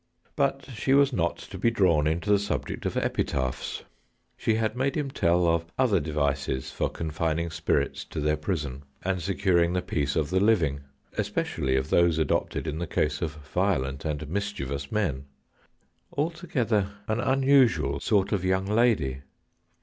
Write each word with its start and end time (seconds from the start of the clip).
But 0.35 0.67
she 0.73 0.95
was 0.95 1.13
not 1.13 1.37
to 1.37 1.59
be 1.59 1.69
drawn 1.69 2.07
into 2.07 2.31
the 2.31 2.39
subject 2.39 2.87
of 2.87 2.97
epitaphs. 2.97 3.83
She 4.35 4.55
had 4.55 4.75
made 4.75 4.97
him 4.97 5.11
tell 5.11 5.45
of 5.45 5.65
other 5.77 5.99
devices 5.99 6.71
for 6.71 6.89
confining 6.89 7.51
spirits 7.51 8.03
to 8.05 8.19
their 8.19 8.35
prison, 8.35 8.81
and 9.03 9.21
securing 9.21 9.73
the 9.73 9.83
peace 9.83 10.15
of 10.15 10.31
the 10.31 10.39
living, 10.39 10.79
especially 11.19 11.75
of 11.75 11.91
those 11.91 12.17
adopted 12.17 12.65
in 12.65 12.79
the 12.79 12.87
case 12.87 13.21
of 13.21 13.35
violent 13.35 14.03
and 14.03 14.27
mischievous 14.27 14.91
men. 14.91 15.25
Altogether 16.17 16.93
an 17.07 17.19
unusual 17.19 17.99
sort 17.99 18.31
of 18.31 18.43
young 18.43 18.65
lady. 18.65 19.21